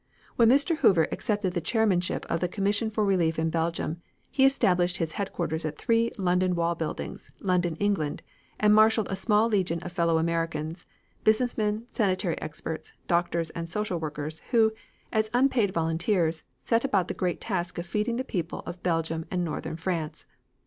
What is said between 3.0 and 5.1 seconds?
Relief in Belgium he established